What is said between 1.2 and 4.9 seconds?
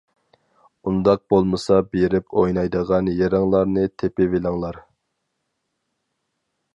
بولمىسا بېرىپ «ئوينايدىغان» يېرىڭلارنى تېپىۋېلىڭلار.